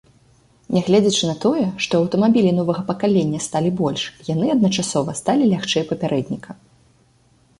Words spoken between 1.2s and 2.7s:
на тое, што аўтамабілі